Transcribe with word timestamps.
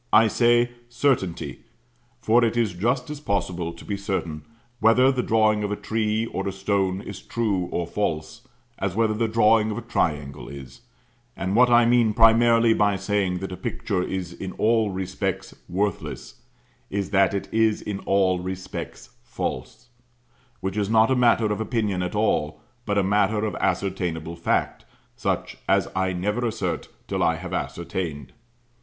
I 0.11 0.29
say 0.29 0.71
"certainty," 0.89 1.59
for 2.19 2.43
it 2.43 2.57
is 2.57 2.73
just 2.73 3.11
as 3.11 3.19
possible 3.19 3.71
to 3.71 3.85
be 3.85 3.97
certain 3.97 4.41
whether 4.79 5.11
the 5.11 5.21
drawing 5.21 5.63
of 5.63 5.71
a 5.71 5.75
tree 5.75 6.25
or 6.25 6.47
a 6.47 6.51
stone 6.51 7.01
is 7.01 7.21
true 7.21 7.65
or 7.71 7.85
false, 7.85 8.41
as 8.79 8.95
whether 8.95 9.13
the 9.13 9.27
drawing 9.27 9.69
of 9.69 9.77
a 9.77 9.83
triangle 9.83 10.49
is; 10.49 10.81
and 11.37 11.55
what 11.55 11.69
I 11.69 11.85
mean 11.85 12.15
primarily 12.15 12.73
by 12.73 12.95
saying 12.95 13.37
that 13.41 13.51
a 13.51 13.55
picture 13.55 14.01
is 14.01 14.33
in 14.33 14.53
all 14.53 14.89
respects 14.89 15.55
worthless, 15.69 16.41
is 16.89 17.11
that 17.11 17.35
it 17.35 17.47
is 17.53 17.79
in 17.79 17.99
all 17.99 18.39
respects 18.39 19.11
False: 19.23 19.89
which 20.61 20.77
is 20.77 20.89
not 20.89 21.11
a 21.11 21.15
matter 21.15 21.53
of 21.53 21.61
opinion 21.61 22.01
at 22.01 22.15
all, 22.15 22.59
but 22.87 22.97
a 22.97 23.03
matter 23.03 23.45
of 23.45 23.53
ascertainable 23.57 24.35
fact, 24.35 24.83
such 25.15 25.57
as 25.69 25.87
I 25.95 26.11
never 26.11 26.43
assert 26.47 26.87
till 27.07 27.21
I 27.21 27.35
have 27.35 27.53
ascertained. 27.53 28.33